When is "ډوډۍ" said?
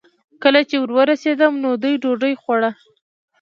2.01-2.33